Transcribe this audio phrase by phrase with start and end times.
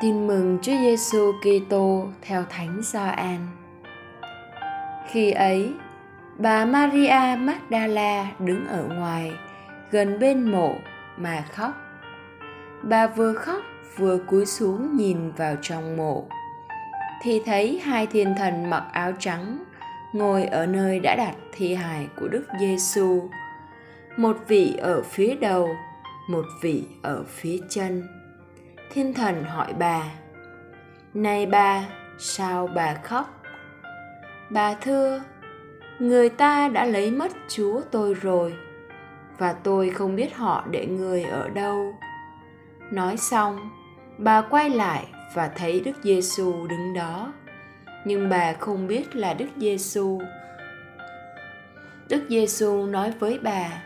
[0.00, 3.46] Tin mừng Chúa Giêsu Kitô theo Thánh Gioan.
[5.10, 5.72] Khi ấy,
[6.36, 9.32] bà Maria Magdala đứng ở ngoài,
[9.90, 10.74] gần bên mộ
[11.16, 11.72] mà khóc.
[12.82, 13.62] Bà vừa khóc
[13.96, 16.26] vừa cúi xuống nhìn vào trong mộ,
[17.22, 19.64] thì thấy hai thiên thần mặc áo trắng
[20.12, 23.28] ngồi ở nơi đã đặt thi hài của Đức Giêsu,
[24.16, 25.68] một vị ở phía đầu,
[26.30, 28.17] một vị ở phía chân
[28.90, 30.02] thiên thần hỏi bà,
[31.14, 31.84] này bà,
[32.18, 33.42] sao bà khóc?
[34.50, 35.20] Bà thưa,
[35.98, 38.54] người ta đã lấy mất chúa tôi rồi,
[39.38, 41.94] và tôi không biết họ để người ở đâu.
[42.90, 43.70] Nói xong,
[44.18, 47.32] bà quay lại và thấy đức giêsu đứng đó,
[48.04, 50.20] nhưng bà không biết là đức giêsu
[52.08, 53.82] đức giêsu nói với bà,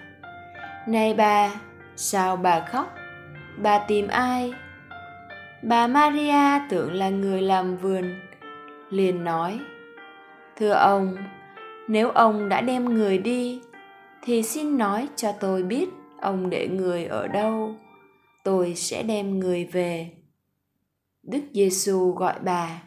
[0.86, 1.50] này bà,
[1.96, 2.94] sao bà khóc?
[3.56, 4.54] Bà tìm ai
[5.62, 8.14] bà maria tưởng là người làm vườn,
[8.90, 9.60] liền nói,
[10.56, 11.16] thưa ông,
[11.88, 13.60] nếu ông đã đem người đi,
[14.22, 15.88] thì xin nói cho tôi biết
[16.20, 17.74] ông để người ở đâu,
[18.44, 20.10] tôi sẽ đem người về.
[21.22, 22.82] Đức giêsu gọi bà,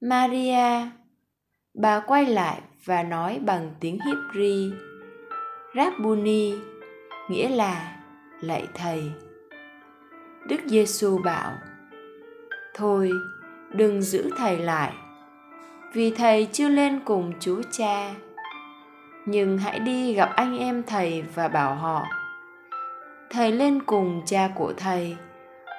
[0.00, 0.88] maria.
[1.74, 4.72] Bà quay lại và nói bằng tiếng hebri
[5.74, 6.54] rabuni
[7.28, 7.96] nghĩa là
[8.40, 9.02] lạy thầy.
[10.48, 11.52] Đức giêsu bảo
[12.74, 13.12] thôi,
[13.72, 14.92] đừng giữ thầy lại.
[15.92, 18.10] Vì thầy chưa lên cùng chúa cha.
[19.26, 22.06] Nhưng hãy đi gặp anh em thầy và bảo họ,
[23.30, 25.16] thầy lên cùng cha của thầy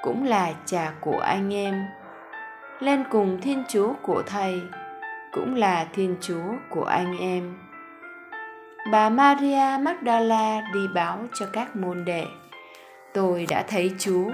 [0.02, 1.86] cũng là cha của anh em.
[2.80, 4.62] Lên cùng thiên chúa của thầy
[5.32, 7.58] cũng là thiên chúa của anh em.
[8.92, 12.26] Bà maria magdala đi báo cho các môn đệ,
[13.14, 14.32] tôi đã thấy chúa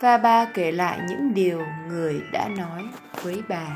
[0.00, 2.88] và bà kể lại những điều người đã nói
[3.22, 3.66] với bà.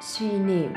[0.00, 0.72] Suy niệm.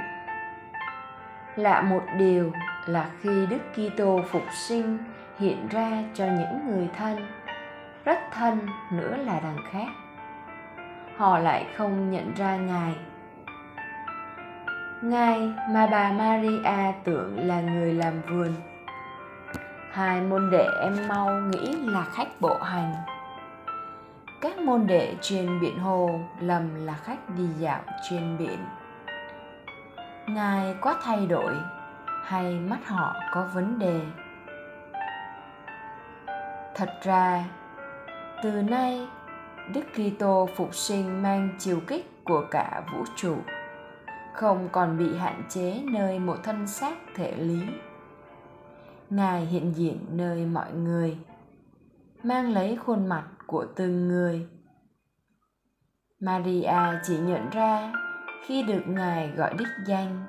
[1.56, 2.52] Lạ một điều
[2.86, 4.98] là khi đức kitô phục sinh,
[5.40, 7.28] hiện ra cho những người thân,
[8.06, 9.88] rất thân nữa là đằng khác.
[11.18, 12.96] Họ lại không nhận ra ngài
[15.02, 18.54] ngài mà bà Maria tưởng là người làm vườn.
[19.92, 22.94] Hai môn đệ em mau nghĩ là khách bộ hành.
[24.42, 28.66] Các môn đệ trên biển hồ lầm là khách đi dạo trên biển.
[30.28, 31.54] Ngài có thay đổi
[32.24, 34.00] hay mắt họ có vấn đề?
[36.76, 37.44] Thật ra,
[38.44, 39.08] từ nay
[39.74, 43.38] Đức Kitô phục sinh mang chiều kích của cả vũ trụ
[44.34, 47.62] không còn bị hạn chế nơi một thân xác thể lý.
[49.10, 51.18] Ngài hiện diện nơi mọi người,
[52.24, 54.48] mang lấy khuôn mặt của từng người.
[56.20, 57.94] Maria chỉ nhận ra
[58.46, 60.26] khi được ngài gọi đích danh.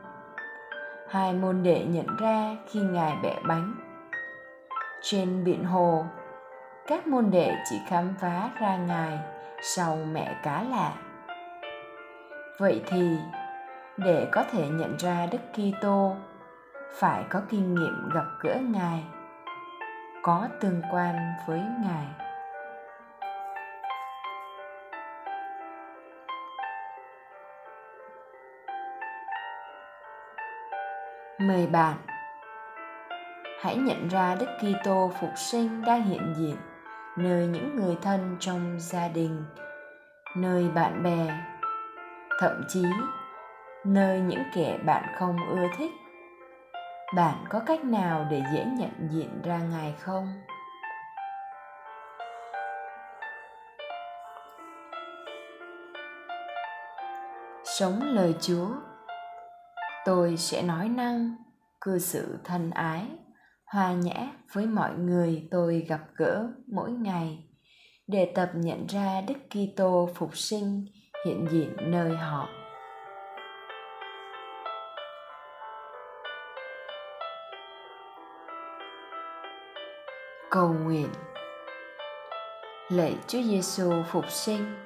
[1.09, 3.75] Hai môn đệ nhận ra khi ngài bẻ bánh.
[5.03, 6.05] Trên biển hồ,
[6.87, 9.19] các môn đệ chỉ khám phá ra ngài
[9.63, 10.95] sau mẹ cá lạ.
[12.59, 13.17] Vậy thì
[13.97, 16.17] để có thể nhận ra Đức Kitô
[16.93, 19.05] phải có kinh nghiệm gặp gỡ Ngài,
[20.23, 21.17] có tương quan
[21.47, 22.07] với Ngài.
[31.39, 31.97] Mời bạn
[33.61, 36.57] hãy nhận ra Đức Kitô phục sinh đang hiện diện
[37.17, 39.45] nơi những người thân trong gia đình,
[40.37, 41.37] nơi bạn bè,
[42.41, 42.85] thậm chí
[43.87, 45.91] nơi những kẻ bạn không ưa thích
[47.17, 50.29] bạn có cách nào để dễ nhận diện ra ngài không
[57.79, 58.69] sống lời chúa,
[60.05, 61.37] tôi sẽ nói năng,
[61.81, 63.07] cư xử thân ái,
[63.67, 67.45] hòa nhã với mọi người tôi gặp gỡ mỗi ngày,
[68.07, 70.87] để tập nhận ra Đức Kitô phục sinh
[71.27, 72.49] hiện diện nơi họ.
[80.55, 81.09] Cầu nguyện.
[82.89, 84.85] Lạy Chúa Giêsu phục sinh,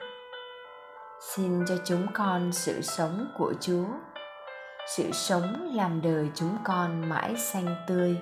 [1.21, 3.85] xin cho chúng con sự sống của Chúa,
[4.97, 8.17] sự sống làm đời chúng con mãi xanh tươi.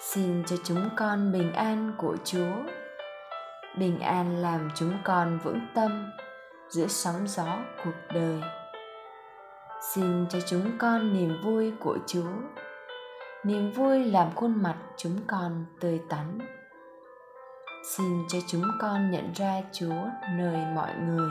[0.00, 2.54] Xin cho chúng con bình an của Chúa,
[3.78, 6.10] bình an làm chúng con vững tâm
[6.68, 8.40] giữa sóng gió cuộc đời.
[9.94, 12.32] Xin cho chúng con niềm vui của Chúa,
[13.44, 16.38] niềm vui làm khuôn mặt chúng con tươi tắn.
[17.96, 20.04] Xin cho chúng con nhận ra chúa,
[20.36, 21.30] nơi mọi người.